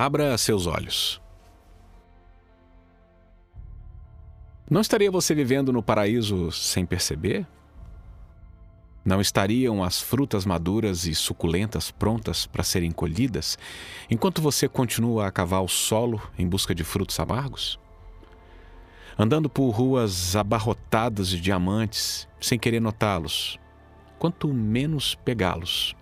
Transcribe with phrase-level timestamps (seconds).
[0.00, 1.20] Abra seus olhos.
[4.70, 7.44] Não estaria você vivendo no paraíso sem perceber?
[9.04, 13.58] Não estariam as frutas maduras e suculentas prontas para serem colhidas,
[14.08, 17.76] enquanto você continua a cavar o solo em busca de frutos amargos?
[19.18, 23.58] Andando por ruas abarrotadas de diamantes, sem querer notá-los,
[24.16, 25.97] quanto menos pegá-los.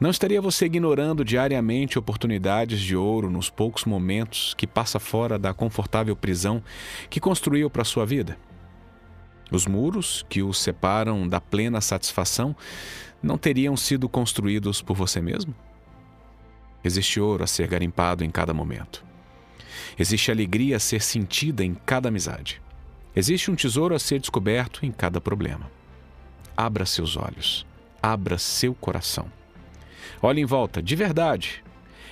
[0.00, 5.52] Não estaria você ignorando diariamente oportunidades de ouro nos poucos momentos que passa fora da
[5.52, 6.62] confortável prisão
[7.10, 8.38] que construiu para sua vida?
[9.50, 12.56] Os muros que os separam da plena satisfação
[13.22, 15.54] não teriam sido construídos por você mesmo?
[16.82, 19.04] Existe ouro a ser garimpado em cada momento.
[19.98, 22.62] Existe alegria a ser sentida em cada amizade.
[23.14, 25.70] Existe um tesouro a ser descoberto em cada problema.
[26.56, 27.66] Abra seus olhos,
[28.02, 29.39] abra seu coração.
[30.22, 31.62] Olhe em volta, de verdade,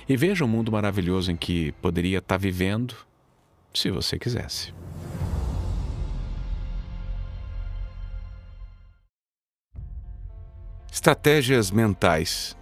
[0.07, 2.95] e veja o mundo maravilhoso em que poderia estar vivendo
[3.73, 4.73] se você quisesse.
[10.91, 12.57] Estratégias mentais.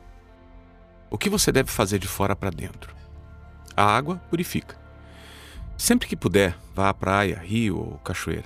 [1.10, 2.94] O que você deve fazer de fora para dentro?
[3.76, 4.78] A água purifica.
[5.78, 8.46] Sempre que puder, vá à praia, rio ou cachoeira.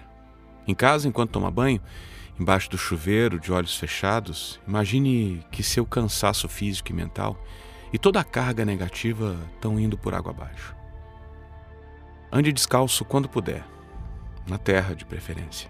[0.68, 1.82] Em casa, enquanto toma banho,
[2.42, 7.38] embaixo do chuveiro, de olhos fechados, imagine que seu cansaço físico e mental
[7.94, 10.76] e toda a carga negativa estão indo por água abaixo.
[12.32, 13.64] Ande descalço quando puder,
[14.48, 15.70] na terra de preferência.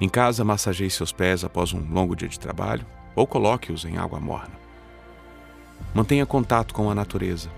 [0.00, 4.18] Em casa, massageie seus pés após um longo dia de trabalho ou coloque-os em água
[4.18, 4.58] morna.
[5.94, 7.48] Mantenha contato com a natureza.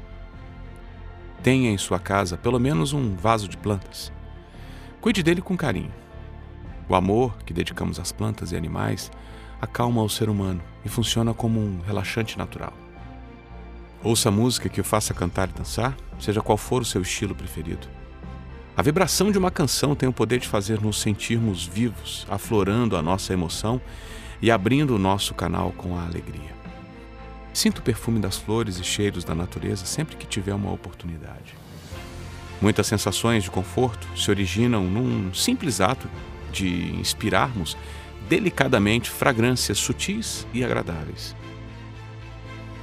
[1.43, 4.13] Tenha em sua casa pelo menos um vaso de plantas.
[5.01, 6.08] Cuide dele com carinho.
[6.89, 9.11] O amor que dedicamos às plantas e animais
[9.61, 12.73] acalma o ser humano e funciona como um relaxante natural.
[14.03, 17.89] Ouça música que o faça cantar e dançar, seja qual for o seu estilo preferido.
[18.77, 23.03] A vibração de uma canção tem o poder de fazer nos sentirmos vivos, aflorando a
[23.03, 23.81] nossa emoção
[24.41, 26.57] e abrindo o nosso canal com a alegria.
[27.53, 31.57] Sinta o perfume das flores e cheiros da natureza sempre que tiver uma oportunidade.
[32.63, 36.09] Muitas sensações de conforto se originam num simples ato
[36.53, 37.77] de inspirarmos
[38.29, 41.35] delicadamente fragrâncias sutis e agradáveis.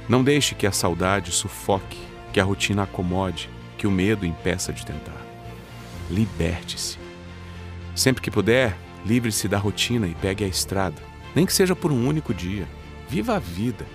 [0.08, 1.98] Não deixe que a saudade sufoque,
[2.32, 5.20] que a rotina acomode, que o medo impeça de tentar.
[6.10, 6.98] Liberte-se.
[7.94, 11.00] Sempre que puder, livre-se da rotina e pegue a estrada,
[11.34, 12.68] nem que seja por um único dia.
[13.08, 13.86] Viva a vida.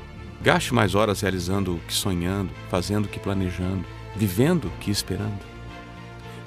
[0.41, 5.45] Gaste mais horas realizando o que sonhando, fazendo o que planejando, vivendo o que esperando.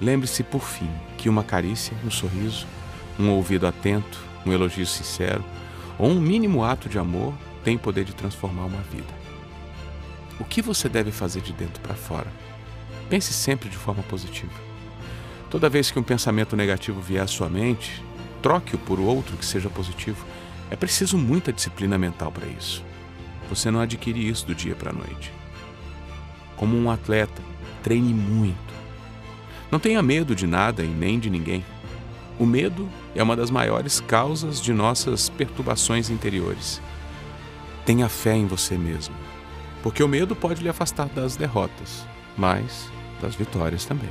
[0.00, 2.66] Lembre-se, por fim, que uma carícia, um sorriso,
[3.19, 5.44] um ouvido atento, um elogio sincero
[5.98, 9.25] ou um mínimo ato de amor tem poder de transformar uma vida.
[10.38, 12.30] O que você deve fazer de dentro para fora?
[13.08, 14.53] Pense sempre de forma positiva.
[15.48, 18.03] Toda vez que um pensamento negativo vier à sua mente,
[18.42, 20.24] troque-o por outro que seja positivo.
[20.70, 22.84] É preciso muita disciplina mental para isso.
[23.48, 25.32] Você não adquire isso do dia para a noite.
[26.56, 27.41] Como um atleta,
[27.82, 28.74] treine muito.
[29.70, 31.64] Não tenha medo de nada e nem de ninguém.
[32.39, 36.83] O medo é uma das maiores causas de nossas perturbações interiores.
[37.87, 39.15] Tenha fé em você mesmo,
[39.83, 42.05] porque o medo pode lhe afastar das derrotas,
[42.37, 42.91] mas
[43.22, 44.11] das vitórias também.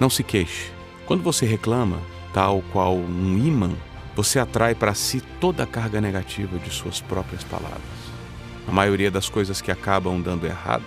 [0.00, 0.72] Não se queixe.
[1.06, 2.00] Quando você reclama,
[2.32, 3.70] tal qual um imã,
[4.16, 7.80] você atrai para si toda a carga negativa de suas próprias palavras.
[8.66, 10.84] A maioria das coisas que acabam dando errado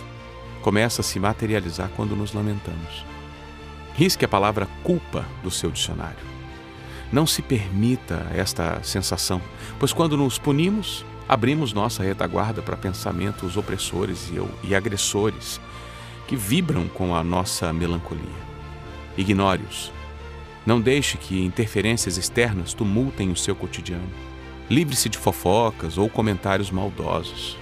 [0.62, 3.06] começa a se materializar quando nos lamentamos.
[3.99, 6.25] Risque a palavra culpa do seu dicionário.
[7.11, 9.41] Não se permita esta sensação,
[9.77, 14.31] pois quando nos punimos, abrimos nossa retaguarda para pensamentos opressores
[14.63, 15.59] e agressores
[16.29, 18.23] que vibram com a nossa melancolia.
[19.17, 19.91] Ignore-os.
[20.65, 24.09] Não deixe que interferências externas tumultem o seu cotidiano.
[24.69, 27.57] Livre-se de fofocas ou comentários maldosos.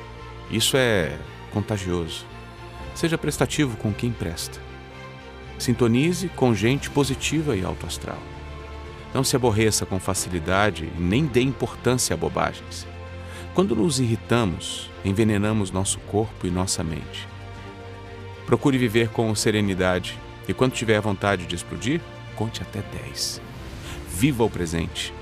[0.51, 1.17] Isso é
[1.51, 2.27] contagioso.
[2.93, 4.67] Seja prestativo com quem presta.
[5.57, 8.19] Sintonize com gente positiva e autoastral.
[9.13, 12.87] Não se aborreça com facilidade e nem dê importância a bobagens.
[13.53, 17.27] Quando nos irritamos, envenenamos nosso corpo e nossa mente.
[18.45, 20.17] Procure viver com serenidade
[20.47, 21.99] e quando tiver vontade de explodir,
[22.35, 23.41] conte até 10.
[24.09, 25.13] Viva o presente.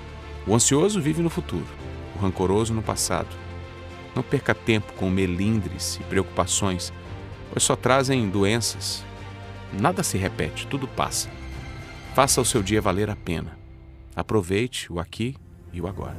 [0.45, 1.65] O ansioso vive no futuro,
[2.15, 3.35] o rancoroso no passado.
[4.15, 6.93] Não perca tempo com melindres e preocupações,
[7.51, 9.03] pois só trazem doenças,
[9.73, 11.29] Nada se repete, tudo passa.
[12.13, 13.57] Faça o seu dia valer a pena.
[14.15, 15.35] Aproveite o aqui
[15.73, 16.15] e o agora.